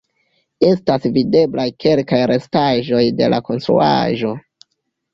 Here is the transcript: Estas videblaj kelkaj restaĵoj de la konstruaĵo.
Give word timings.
Estas 0.69 1.05
videblaj 1.17 1.67
kelkaj 1.87 2.21
restaĵoj 2.33 3.05
de 3.23 3.31
la 3.37 3.45
konstruaĵo. 3.53 4.37